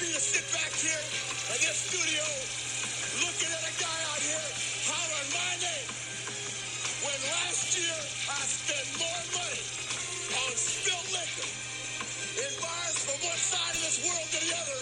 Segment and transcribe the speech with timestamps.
[0.00, 1.04] me to sit back here
[1.52, 2.24] in this studio
[3.20, 4.48] looking at a guy out here
[4.88, 5.88] hollering my name
[7.04, 8.00] when last year
[8.32, 9.64] I spent more money
[10.40, 11.50] on spilled liquor
[12.32, 14.80] in bars from one side of this world to the other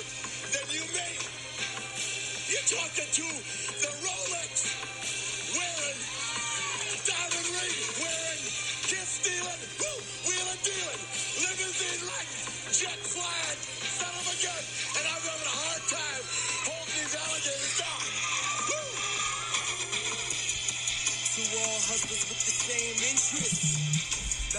[0.55, 1.23] than you made.
[2.47, 3.27] You're talking to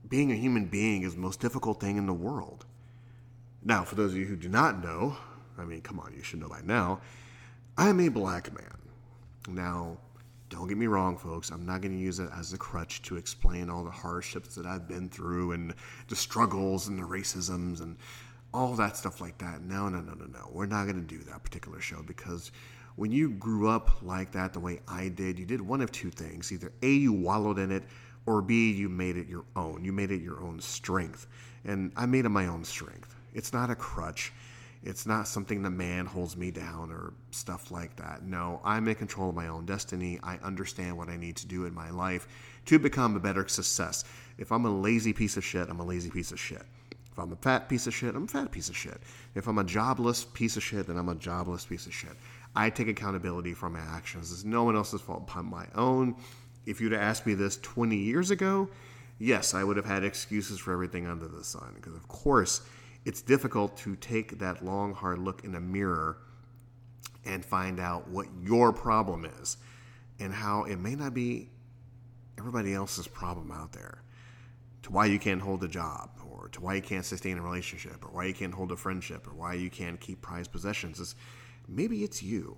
[0.08, 2.66] being a human being is the most difficult thing in the world.
[3.62, 5.16] Now, for those of you who do not know,
[5.58, 7.00] I mean, come on, you should know by now,
[7.76, 8.76] I'm a black man.
[9.48, 9.98] Now,
[10.50, 13.16] don't get me wrong, folks, I'm not going to use it as a crutch to
[13.16, 15.72] explain all the hardships that I've been through and
[16.08, 17.96] the struggles and the racisms and
[18.52, 19.62] all that stuff like that.
[19.62, 20.50] No, no, no, no, no.
[20.52, 22.50] We're not going to do that particular show because
[22.96, 26.10] when you grew up like that, the way I did, you did one of two
[26.10, 26.52] things.
[26.52, 27.84] Either A, you wallowed in it,
[28.26, 29.84] or B, you made it your own.
[29.84, 31.26] You made it your own strength.
[31.64, 33.14] And I made it my own strength.
[33.34, 34.32] It's not a crutch.
[34.82, 38.22] It's not something the man holds me down or stuff like that.
[38.22, 40.18] No, I'm in control of my own destiny.
[40.22, 42.26] I understand what I need to do in my life
[42.66, 44.04] to become a better success.
[44.38, 46.62] If I'm a lazy piece of shit, I'm a lazy piece of shit.
[47.12, 48.98] If I'm a fat piece of shit, I'm a fat piece of shit.
[49.34, 52.12] If I'm a jobless piece of shit, then I'm a jobless piece of shit.
[52.54, 54.32] I take accountability for my actions.
[54.32, 56.16] It's no one else's fault but my own.
[56.66, 58.68] If you'd have asked me this 20 years ago,
[59.18, 61.72] yes, I would have had excuses for everything under the sun.
[61.76, 62.62] Because, of course,
[63.04, 66.18] it's difficult to take that long, hard look in a mirror
[67.24, 69.56] and find out what your problem is
[70.18, 71.48] and how it may not be
[72.38, 74.02] everybody else's problem out there.
[74.82, 78.02] To why you can't hold a job, or to why you can't sustain a relationship,
[78.02, 81.14] or why you can't hold a friendship, or why you can't keep prized possessions.
[81.70, 82.56] Maybe it's you.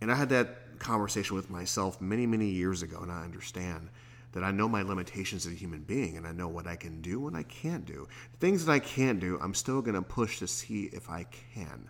[0.00, 3.90] And I had that conversation with myself many, many years ago, and I understand
[4.32, 7.00] that I know my limitations as a human being and I know what I can
[7.00, 8.06] do and I can't do.
[8.40, 11.88] Things that I can't do, I'm still going to push to see if I can.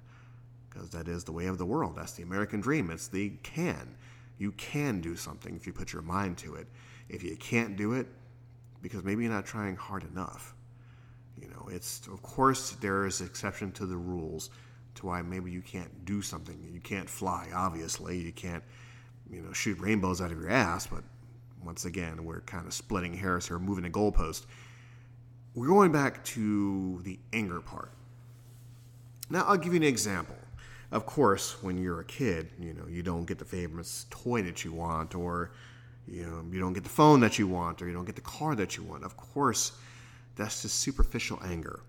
[0.70, 1.96] Because that is the way of the world.
[1.96, 2.90] That's the American dream.
[2.90, 3.96] It's the can.
[4.38, 6.68] You can do something if you put your mind to it.
[7.08, 8.06] If you can't do it,
[8.82, 10.54] because maybe you're not trying hard enough.
[11.40, 14.50] You know, it's, of course, there is exception to the rules
[14.98, 16.56] to why maybe you can't do something.
[16.72, 18.18] You can't fly, obviously.
[18.18, 18.62] You can't,
[19.30, 20.86] you know, shoot rainbows out of your ass.
[20.86, 21.02] But
[21.64, 24.46] once again, we're kind of splitting hairs here, moving a goalpost.
[25.54, 27.90] We're going back to the anger part.
[29.30, 30.36] Now, I'll give you an example.
[30.90, 34.64] Of course, when you're a kid, you know, you don't get the famous toy that
[34.64, 35.50] you want, or
[36.06, 38.22] you know, you don't get the phone that you want, or you don't get the
[38.22, 39.04] car that you want.
[39.04, 39.72] Of course,
[40.36, 41.80] that's just superficial anger.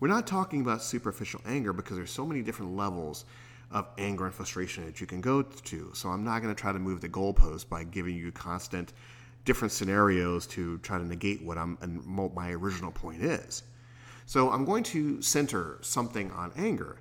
[0.00, 3.26] We're not talking about superficial anger because there's so many different levels
[3.70, 5.90] of anger and frustration that you can go to.
[5.94, 8.94] So I'm not going to try to move the goalpost by giving you constant
[9.44, 13.62] different scenarios to try to negate what I'm and my original point is.
[14.26, 16.96] So I'm going to center something on anger.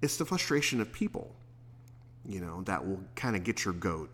[0.00, 1.34] It's the frustration of people,
[2.24, 4.12] you know, that will kind of get your goat.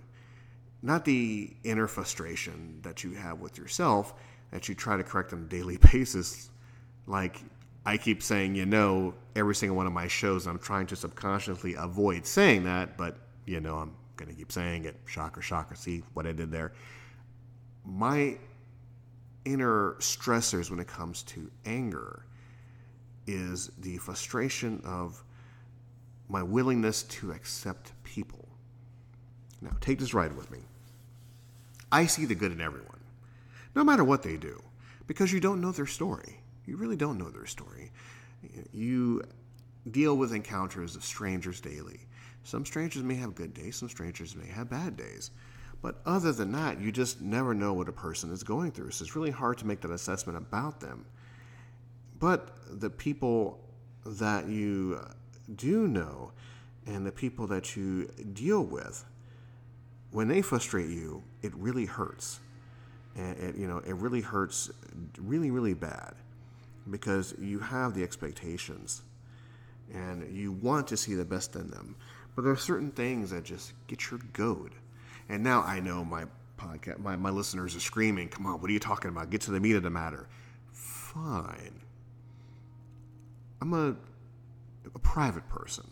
[0.83, 4.15] Not the inner frustration that you have with yourself
[4.51, 6.51] that you try to correct on a daily basis.
[7.07, 7.43] Like
[7.87, 11.75] I keep saying, you know, every single one of my shows, I'm trying to subconsciously
[11.75, 14.97] avoid saying that, but you know, I'm going to keep saying it.
[15.07, 15.75] Shocker, shocker.
[15.75, 16.73] See what I did there?
[17.85, 18.39] My
[19.45, 22.25] inner stressors when it comes to anger
[23.27, 25.23] is the frustration of
[26.29, 28.49] my willingness to accept people.
[29.61, 30.61] Now, take this ride with me.
[31.93, 33.01] I see the good in everyone,
[33.75, 34.63] no matter what they do,
[35.07, 36.41] because you don't know their story.
[36.67, 37.91] You really don't know their story.
[38.73, 39.23] You
[39.91, 42.01] deal with encounters of strangers daily.
[42.45, 45.31] Some strangers may have good days, some strangers may have bad days.
[45.83, 48.91] But other than that, you just never know what a person is going through.
[48.91, 51.05] So it's really hard to make that assessment about them.
[52.19, 53.61] But the people
[54.07, 55.01] that you
[55.57, 56.33] do know
[56.87, 59.05] and the people that you deal with,
[60.11, 62.41] when they frustrate you, it really hurts.
[63.17, 64.71] And it, you know, it really hurts
[65.19, 66.15] really, really bad
[66.91, 69.03] because you have the expectations
[69.93, 71.97] and you want to see the best in them.
[72.35, 74.73] But there are certain things that just get your goad.
[75.29, 76.25] And now I know my
[76.59, 79.31] podcast, my, my listeners are screaming, come on, what are you talking about?
[79.31, 80.27] Get to the meat of the matter.
[80.73, 81.81] Fine.
[83.61, 83.97] I'm a,
[84.95, 85.87] a private person.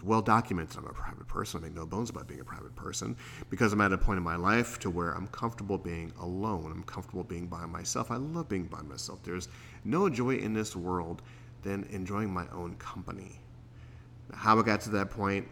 [0.00, 1.60] It's well documented I'm a private person.
[1.60, 3.14] I make no bones about being a private person
[3.50, 6.72] because I'm at a point in my life to where I'm comfortable being alone.
[6.72, 8.10] I'm comfortable being by myself.
[8.10, 9.22] I love being by myself.
[9.22, 9.48] There's
[9.84, 11.20] no joy in this world
[11.60, 13.40] than enjoying my own company.
[14.32, 15.46] How I got to that point,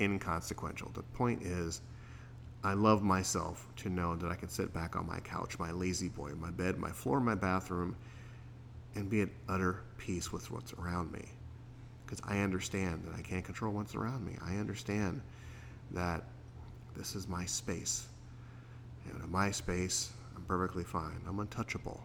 [0.00, 0.90] inconsequential.
[0.94, 1.80] The point is,
[2.64, 6.32] I love myself to know that I can sit back on my couch, my La-Z-Boy,
[6.40, 7.94] my bed, my floor, my bathroom,
[8.96, 11.22] and be at utter peace with what's around me.
[12.12, 14.36] Because I understand that I can't control what's around me.
[14.44, 15.22] I understand
[15.92, 16.22] that
[16.94, 18.06] this is my space.
[19.08, 21.22] And in my space, I'm perfectly fine.
[21.26, 22.04] I'm untouchable.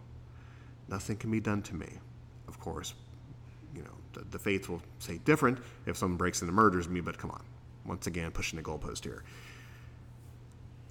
[0.88, 1.89] Nothing can be done to me.
[2.48, 2.94] Of course,
[3.75, 7.01] you know, the, the faith will say different if someone breaks in and murders me,
[7.01, 7.44] but come on.
[7.86, 9.25] Once again, pushing the goalpost here.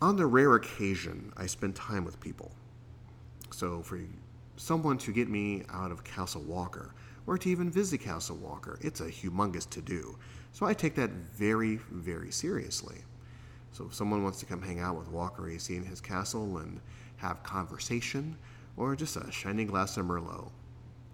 [0.02, 2.52] On the rare occasion, I spend time with people.
[3.50, 3.98] So for
[4.58, 6.92] someone to get me out of Castle Walker,
[7.26, 10.16] or to even visit Castle Walker, it's a humongous to do.
[10.52, 12.98] So I take that very, very seriously.
[13.72, 16.80] So if someone wants to come hang out with Walker AC in his castle and
[17.16, 18.36] have conversation,
[18.76, 20.50] or just a shining glass of Merlot.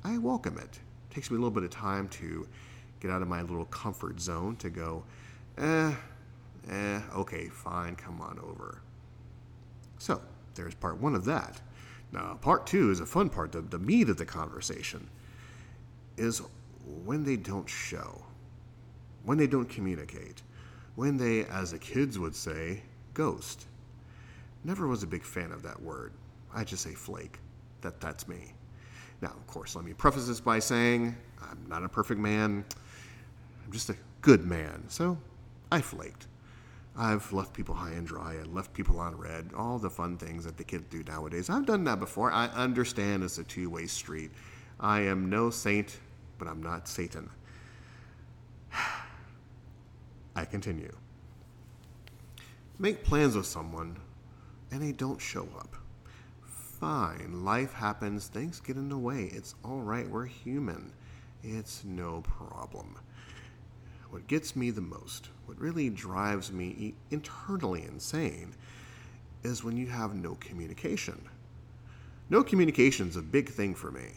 [0.05, 0.81] I welcome it.
[1.11, 2.47] It takes me a little bit of time to
[3.01, 5.05] get out of my little comfort zone to go,
[5.59, 5.95] eh,
[6.71, 8.81] eh, okay, fine, come on over.
[9.99, 10.21] So,
[10.55, 11.61] there's part one of that.
[12.11, 15.09] Now, part two is a fun part, the, the meat of the conversation,
[16.17, 16.43] is
[17.05, 18.23] when they don't show,
[19.25, 20.43] when they don't communicate,
[20.95, 22.83] when they, as the kids would say,
[23.15, 23.67] ghost.
[24.65, 26.13] Never was a big fan of that word.
[26.55, 27.39] I just say flake
[27.81, 28.55] that that's me.
[29.21, 32.65] Now, of course, let me preface this by saying I'm not a perfect man.
[33.65, 34.85] I'm just a good man.
[34.89, 35.19] So
[35.71, 36.27] I flaked.
[36.97, 38.37] I've left people high and dry.
[38.39, 39.51] I left people on red.
[39.57, 41.49] All the fun things that the kids do nowadays.
[41.49, 42.31] I've done that before.
[42.31, 44.31] I understand it's a two way street.
[44.83, 45.99] I am no saint,
[46.39, 47.31] but I'm not Satan.
[50.37, 50.95] I continue.
[52.79, 53.97] Make plans with someone
[54.71, 55.77] and they don't show up
[56.83, 57.45] fine.
[57.45, 59.31] Life happens, things get in the way.
[59.33, 60.93] It's all right, we're human.
[61.45, 62.99] It's no problem.
[64.11, 68.53] What gets me the most, what really drives me internally insane,
[69.45, 71.29] is when you have no communication.
[72.31, 74.15] No communication is a big thing for me.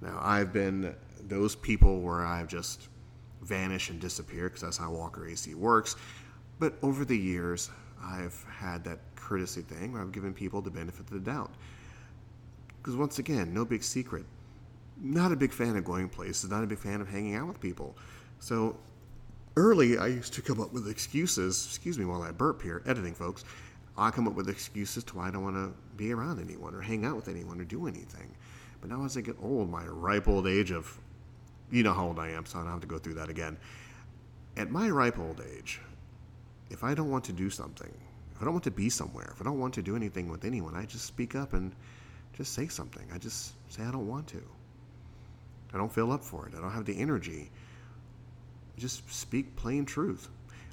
[0.00, 0.94] Now, I've been
[1.28, 2.88] those people where I've just
[3.42, 5.96] vanish and disappear because that's how Walker AC works.
[6.58, 7.70] But over the years,
[8.02, 11.52] I've had that courtesy thing where I've given people the benefit of the doubt.
[12.78, 14.24] Because once again, no big secret.
[15.00, 17.60] Not a big fan of going places, not a big fan of hanging out with
[17.60, 17.96] people.
[18.40, 18.76] So
[19.56, 21.66] early, I used to come up with excuses.
[21.66, 23.44] Excuse me while I burp here, editing folks.
[23.96, 26.80] I come up with excuses to why I don't want to be around anyone or
[26.80, 28.34] hang out with anyone or do anything.
[28.80, 30.98] But now as I get old, my ripe old age of,
[31.70, 33.56] you know how old I am, so I don't have to go through that again.
[34.56, 35.80] At my ripe old age,
[36.70, 37.92] if I don't want to do something,
[38.32, 40.44] if I don't want to be somewhere, if I don't want to do anything with
[40.44, 41.74] anyone, I just speak up and
[42.36, 43.04] just say something.
[43.12, 44.42] I just say I don't want to.
[45.74, 46.54] I don't feel up for it.
[46.56, 47.50] I don't have the energy.
[48.76, 50.28] just speak plain truth.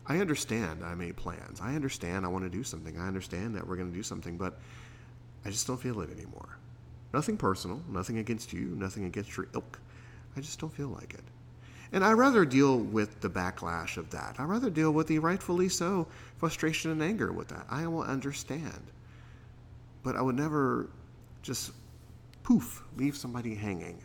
[0.08, 1.60] I understand I made plans.
[1.60, 3.00] I understand I want to do something.
[3.00, 4.60] I understand that we're going to do something, but
[5.44, 6.58] I just don't feel it anymore.
[7.16, 9.80] Nothing personal, nothing against you, nothing against your ilk.
[10.36, 11.24] I just don't feel like it.
[11.94, 14.36] And I rather deal with the backlash of that.
[14.38, 17.68] I rather deal with the rightfully so frustration and anger with that.
[17.70, 18.92] I will understand.
[20.04, 20.90] But I would never
[21.42, 21.72] just
[22.44, 24.02] poof, leave somebody hanging.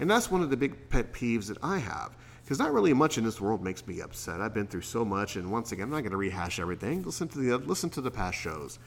[0.00, 3.16] And that's one of the big pet peeves that I have because not really much
[3.16, 4.40] in this world makes me upset.
[4.40, 7.04] I've been through so much, and once again, I'm not going to rehash everything.
[7.04, 8.80] Listen to the listen to the past shows,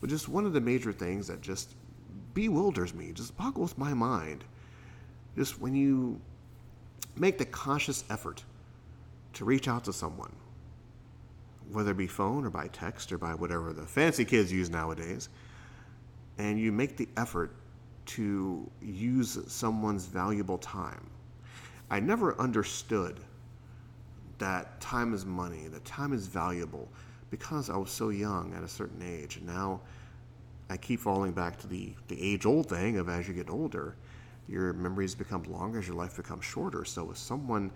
[0.00, 1.76] but just one of the major things that just
[2.36, 4.44] bewilders me, just boggles my mind,
[5.36, 6.20] just when you
[7.16, 8.44] make the conscious effort
[9.32, 10.32] to reach out to someone,
[11.72, 15.30] whether it be phone or by text or by whatever the fancy kids use nowadays,
[16.38, 17.50] and you make the effort
[18.04, 21.10] to use someone's valuable time
[21.90, 23.20] I never understood
[24.38, 26.88] that time is money, that time is valuable
[27.30, 29.36] because I was so young at a certain age.
[29.36, 29.80] And now
[30.68, 33.96] I keep falling back to the, the age old thing of as you get older,
[34.48, 36.84] your memories become longer as your life becomes shorter.
[36.84, 37.70] So if someone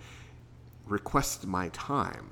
[0.86, 2.30] requests my time,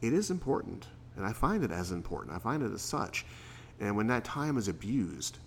[0.00, 0.88] it is important.
[1.16, 2.34] And I find it as important.
[2.34, 3.24] I find it as such.
[3.80, 5.38] And when that time is abused,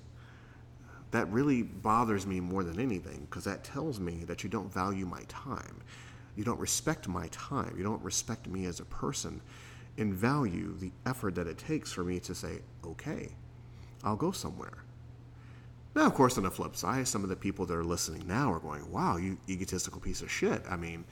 [1.11, 5.05] that really bothers me more than anything because that tells me that you don't value
[5.05, 5.81] my time.
[6.35, 7.73] You don't respect my time.
[7.77, 9.41] You don't respect me as a person
[9.97, 13.29] and value the effort that it takes for me to say, okay,
[14.07, 14.83] I'll go somewhere.
[15.95, 18.51] Now, of course, on the flip side, some of the people that are listening now
[18.51, 20.61] are going, wow, you egotistical piece of shit.
[20.69, 21.05] I mean,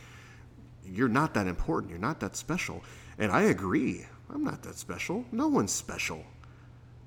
[0.86, 1.90] you're not that important.
[1.90, 2.84] You're not that special.
[3.18, 4.06] And I agree.
[4.30, 5.26] I'm not that special.
[5.32, 6.24] No one's special.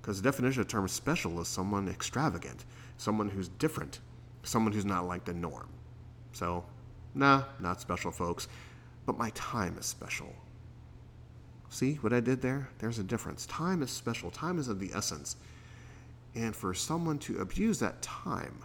[0.00, 2.64] Because the definition of the term special is someone extravagant
[2.98, 4.00] someone who's different,
[4.42, 5.68] someone who's not like the norm.
[6.32, 6.64] So,
[7.14, 8.48] nah, not special, folks.
[9.06, 10.34] But my time is special.
[11.70, 12.68] See what I did there?
[12.78, 13.46] There's a difference.
[13.46, 15.36] Time is special, time is of the essence.
[16.38, 18.60] And for someone to abuse that time,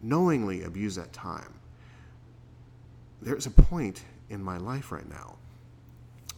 [0.00, 1.52] knowingly abuse that time,
[3.20, 5.36] there's a point in my life right now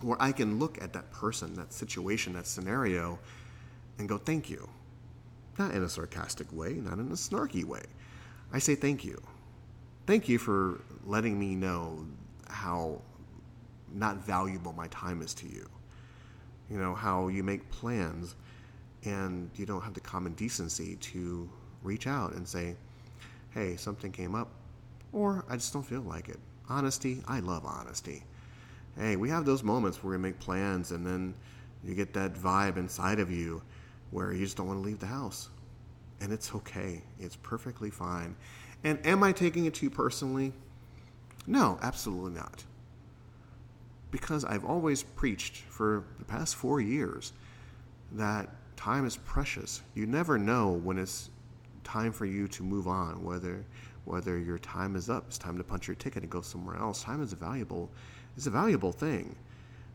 [0.00, 3.20] where I can look at that person, that situation, that scenario,
[3.98, 4.68] and go, thank you.
[5.56, 7.84] Not in a sarcastic way, not in a snarky way.
[8.52, 9.22] I say thank you.
[10.08, 12.04] Thank you for letting me know
[12.48, 13.02] how
[13.94, 15.68] not valuable my time is to you.
[16.68, 18.34] You know, how you make plans
[19.04, 21.48] and you don't have the common decency to
[21.82, 22.76] reach out and say,
[23.50, 24.48] hey, something came up,
[25.12, 26.38] or I just don't feel like it.
[26.68, 28.24] Honesty, I love honesty.
[28.96, 31.34] Hey, we have those moments where we make plans and then
[31.84, 33.62] you get that vibe inside of you
[34.10, 35.48] where you just don't want to leave the house.
[36.20, 37.02] And it's okay.
[37.20, 38.34] It's perfectly fine.
[38.84, 40.52] And am I taking it too personally?
[41.46, 42.64] No, absolutely not.
[44.10, 47.32] Because I've always preached for the past four years
[48.12, 49.82] that time is precious.
[49.94, 51.28] You never know when it's
[51.84, 53.64] time for you to move on, whether
[54.06, 57.02] whether your time is up, it's time to punch your ticket and go somewhere else.
[57.02, 57.90] Time is valuable
[58.38, 59.34] it's a valuable thing.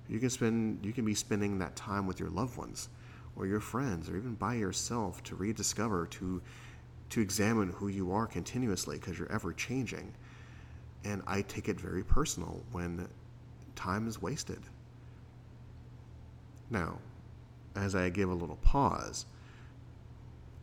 [0.10, 2.90] You can spend you can be spending that time with your loved ones
[3.38, 6.42] or your friends or even by yourself to rediscover to
[7.12, 10.14] to examine who you are continuously because you're ever changing
[11.06, 13.08] and i take it very personal when
[13.76, 14.60] time is wasted
[16.70, 16.98] now
[17.76, 19.26] as i give a little pause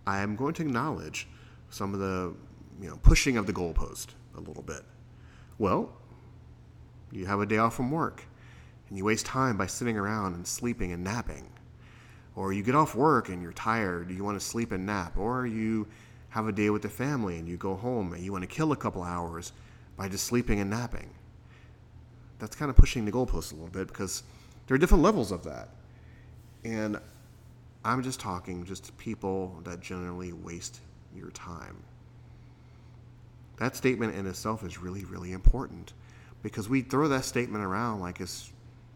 [0.07, 1.29] i am going to acknowledge
[1.71, 2.35] some of the
[2.81, 4.83] you know pushing of the goalpost a little bit
[5.59, 5.93] well
[7.13, 8.25] you have a day off from work
[8.89, 11.51] and you waste time by sitting around and sleeping and napping
[12.37, 15.47] or you get off work and you're tired, you want to sleep and nap, or
[15.47, 15.87] you
[16.31, 18.73] have a day with the family and you go home and you want to kill
[18.73, 19.53] a couple hours
[19.97, 21.11] by just sleeping and napping.
[22.39, 24.23] That's kind of pushing the goalposts a little bit because
[24.67, 25.69] there are different levels of that.
[26.65, 26.99] And
[27.85, 30.81] I'm just talking just to people that generally waste
[31.15, 31.83] your time.
[33.59, 35.93] That statement in itself is really, really important
[36.43, 38.53] because we throw that statement around like it's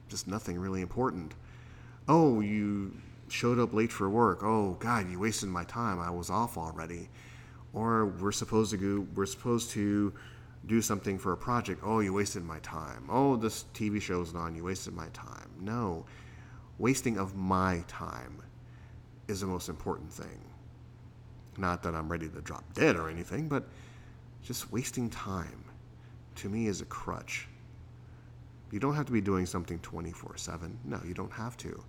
[0.08, 1.34] just nothing really important.
[2.08, 2.94] Oh, you
[3.28, 4.42] showed up late for work.
[4.42, 6.00] Oh God, you wasted my time.
[6.00, 7.08] I was off already.
[7.72, 9.06] Or we're supposed to go.
[9.14, 10.12] We're supposed to
[10.66, 11.80] do something for a project.
[11.84, 13.04] Oh, you wasted my time.
[13.10, 14.54] Oh, this TV show's on.
[14.54, 15.50] You wasted my time.
[15.60, 16.06] No,
[16.78, 18.42] wasting of my time
[19.28, 20.40] is the most important thing.
[21.56, 23.64] Not that I'm ready to drop dead or anything, but
[24.42, 25.64] just wasting time
[26.36, 27.48] to me is a crutch.
[28.70, 30.78] You don't have to be doing something 24 7.
[30.84, 31.82] No, you don't have to.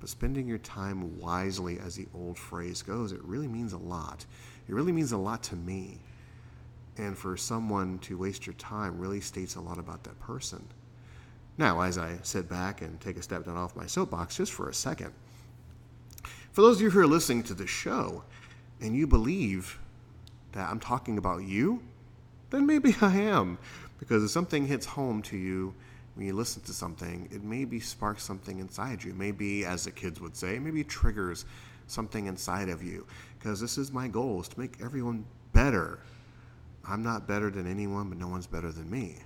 [0.00, 4.24] But spending your time wisely, as the old phrase goes, it really means a lot.
[4.68, 6.00] It really means a lot to me.
[6.96, 10.66] And for someone to waste your time really states a lot about that person.
[11.58, 14.68] Now, as I sit back and take a step down off my soapbox just for
[14.68, 15.12] a second,
[16.52, 18.22] for those of you who are listening to the show
[18.80, 19.80] and you believe
[20.52, 21.82] that I'm talking about you,
[22.50, 23.58] then maybe I am.
[23.98, 25.74] Because if something hits home to you
[26.14, 29.12] when you listen to something, it maybe sparks something inside you.
[29.12, 31.44] Maybe, as the kids would say, maybe triggers
[31.88, 33.04] something inside of you.
[33.38, 35.98] Because this is my goal is to make everyone better.
[36.84, 39.16] I'm not better than anyone, but no one's better than me.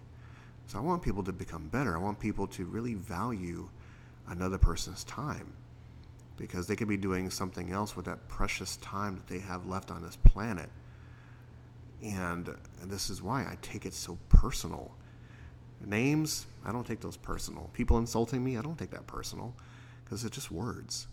[0.67, 1.97] So I want people to become better.
[1.97, 3.69] I want people to really value
[4.29, 5.53] another person's time
[6.37, 9.91] because they could be doing something else with that precious time that they have left
[9.91, 10.71] on this planet.
[12.03, 12.49] And,
[12.81, 14.93] and this is why I take it so personal.
[15.85, 17.71] Names, I don't take those personal.
[17.75, 19.55] People insulting me, I don't take that personal
[20.05, 21.07] because it's just words.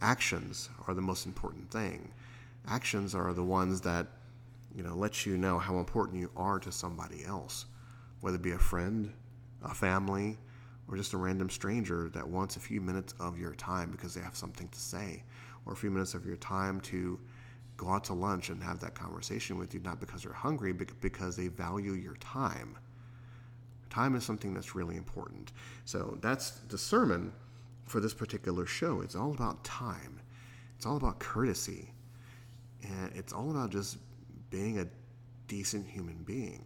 [0.00, 2.10] Actions are the most important thing.
[2.66, 4.06] Actions are the ones that,
[4.74, 7.66] you know, let you know how important you are to somebody else,
[8.20, 9.12] whether it be a friend,
[9.62, 10.38] a family,
[10.88, 14.20] or just a random stranger that wants a few minutes of your time because they
[14.20, 15.22] have something to say,
[15.66, 17.18] or a few minutes of your time to
[17.76, 20.88] go out to lunch and have that conversation with you, not because they're hungry, but
[21.00, 22.76] because they value your time.
[23.88, 25.52] Time is something that's really important.
[25.84, 27.32] So that's the sermon
[27.86, 29.00] for this particular show.
[29.00, 30.20] It's all about time,
[30.76, 31.92] it's all about courtesy,
[32.82, 33.98] and it's all about just
[34.50, 34.86] being a
[35.46, 36.64] decent human being.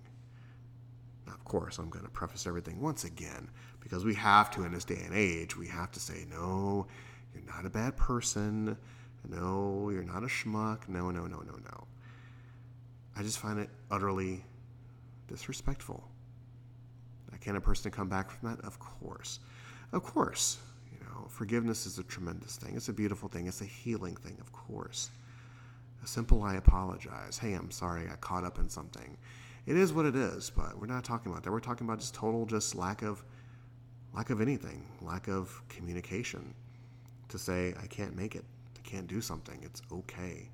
[1.26, 3.50] Now, of course, I'm going to preface everything once again
[3.80, 5.56] because we have to in this day and age.
[5.56, 6.86] We have to say, no,
[7.32, 8.76] you're not a bad person.
[9.28, 10.88] No, you're not a schmuck.
[10.88, 11.86] No, no, no, no, no.
[13.16, 14.44] I just find it utterly
[15.28, 16.08] disrespectful.
[17.44, 18.64] Can a person come back from that?
[18.64, 19.38] Of course.
[19.92, 20.56] Of course.
[20.90, 22.74] You know, forgiveness is a tremendous thing.
[22.74, 23.46] It's a beautiful thing.
[23.46, 25.10] It's a healing thing, of course.
[26.02, 27.36] A simple I apologize.
[27.36, 29.18] Hey, I'm sorry I caught up in something
[29.66, 31.50] it is what it is, but we're not talking about that.
[31.50, 33.24] We're talking about just total just lack of
[34.14, 36.54] lack of anything, lack of communication
[37.28, 38.44] to say I can't make it.
[38.76, 39.58] I can't do something.
[39.62, 40.50] It's okay.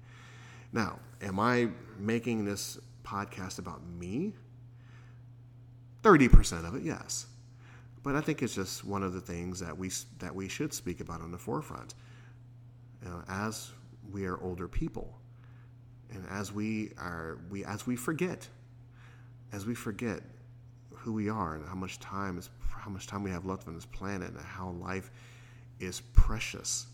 [0.72, 4.34] Now, am I making this podcast about me?
[6.02, 7.26] 30% of it, yes.
[8.02, 11.00] But I think it's just one of the things that we that we should speak
[11.00, 11.94] about on the forefront.
[13.02, 13.70] You know, as
[14.10, 15.18] we are older people,
[16.10, 18.48] and as we are we as we forget
[19.52, 20.20] as we forget
[20.90, 23.74] who we are and how much time is how much time we have left on
[23.74, 25.10] this planet and how life
[25.80, 26.86] is precious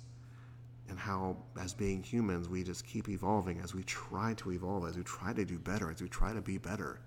[0.88, 4.96] and how as being humans we just keep evolving as we try to evolve as
[4.96, 7.00] we try to do better as we try to be better.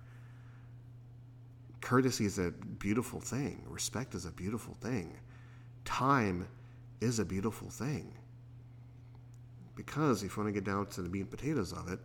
[1.80, 3.64] Courtesy is a beautiful thing.
[3.66, 5.16] Respect is a beautiful thing.
[5.86, 6.46] Time
[7.00, 8.12] is a beautiful thing.
[9.74, 12.00] Because if you want to get down to the meat and potatoes of it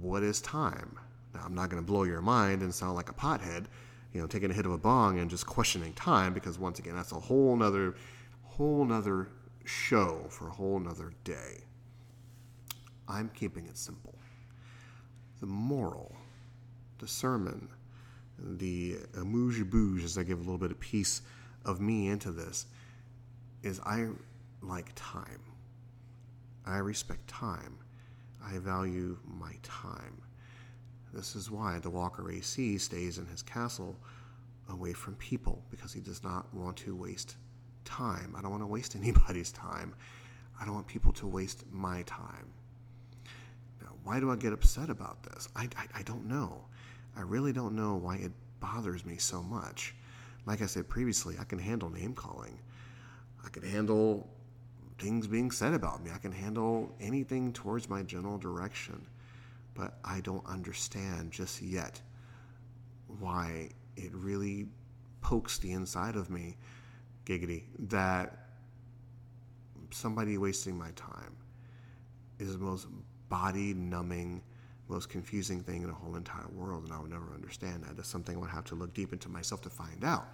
[0.00, 0.98] what is time
[1.34, 3.66] now, I'm not going to blow your mind and sound like a pothead,
[4.12, 6.94] you know, taking a hit of a bong and just questioning time because once again,
[6.94, 7.96] that's a whole nother,
[8.42, 9.28] whole nother
[9.64, 11.64] show for a whole nother day.
[13.08, 14.14] I'm keeping it simple.
[15.40, 16.14] The moral,
[16.98, 17.68] the sermon,
[18.38, 21.22] the amuse bouche, as I give a little bit of piece
[21.64, 22.66] of me into this,
[23.62, 24.08] is I
[24.62, 25.42] like time.
[26.66, 27.78] I respect time.
[28.42, 30.23] I value my time.
[31.14, 33.96] This is why the Walker AC stays in his castle
[34.68, 37.36] away from people because he does not want to waste
[37.84, 38.34] time.
[38.36, 39.94] I don't want to waste anybody's time.
[40.60, 42.48] I don't want people to waste my time.
[43.80, 45.48] Now, why do I get upset about this?
[45.54, 46.64] I, I, I don't know.
[47.16, 49.94] I really don't know why it bothers me so much.
[50.46, 52.58] Like I said previously, I can handle name calling.
[53.44, 54.28] I can handle
[54.98, 56.10] things being said about me.
[56.12, 59.06] I can handle anything towards my general direction
[59.74, 62.00] but I don't understand just yet
[63.18, 64.66] why it really
[65.20, 66.56] pokes the inside of me,
[67.24, 68.46] giggity, that
[69.90, 71.36] somebody wasting my time
[72.38, 72.86] is the most
[73.28, 74.42] body numbing,
[74.88, 77.96] most confusing thing in the whole entire world, and I will never understand that.
[77.96, 80.28] That's something I would have to look deep into myself to find out.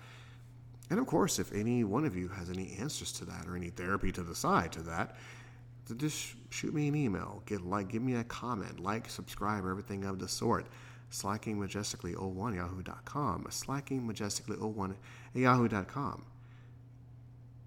[0.91, 3.71] And of course, if any one of you has any answers to that or any
[3.71, 5.17] therapy to the side to that,
[5.95, 10.19] just shoot me an email, get like, give me a comment, like, subscribe, everything of
[10.19, 10.67] the sort.
[11.11, 14.95] Slackingmajestically01 yahoo.com, slackingmajestically01
[15.35, 16.25] yahoo.com.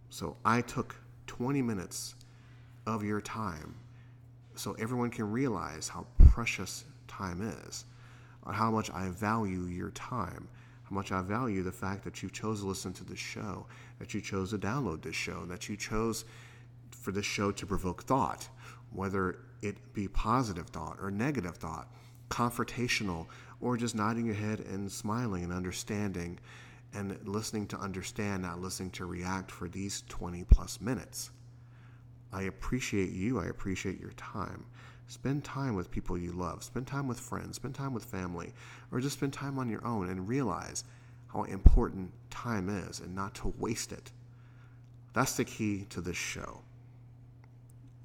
[0.09, 0.95] So I took
[1.27, 2.15] 20 minutes
[2.85, 3.75] of your time
[4.55, 7.85] so everyone can realize how precious time is,
[8.49, 10.47] how much I value your time,
[10.83, 13.65] how much I value the fact that you chose to listen to this show,
[13.99, 16.25] that you chose to download this show, that you chose
[17.03, 18.47] for this show to provoke thought,
[18.91, 21.91] whether it be positive thought or negative thought,
[22.29, 23.27] confrontational,
[23.59, 26.39] or just nodding your head and smiling and understanding
[26.93, 31.31] and listening to understand, not listening to react for these 20 plus minutes.
[32.31, 33.39] I appreciate you.
[33.39, 34.65] I appreciate your time.
[35.07, 36.63] Spend time with people you love.
[36.63, 37.57] Spend time with friends.
[37.57, 38.53] Spend time with family.
[38.91, 40.83] Or just spend time on your own and realize
[41.27, 44.11] how important time is and not to waste it.
[45.13, 46.61] That's the key to this show.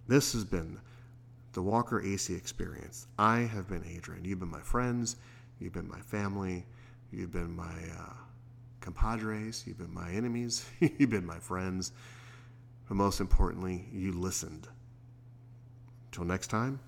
[0.08, 0.80] This has been
[1.52, 3.06] the Walker AC experience.
[3.18, 4.24] I have been Adrian.
[4.24, 5.16] You've been my friends.
[5.60, 6.64] You've been my family.
[7.12, 7.64] You've been my
[7.98, 8.14] uh,
[8.80, 9.64] compadres.
[9.66, 10.64] You've been my enemies.
[10.80, 11.92] You've been my friends.
[12.88, 14.66] But most importantly, you listened.
[16.06, 16.80] Until next time,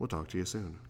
[0.00, 0.80] we'll talk to you soon.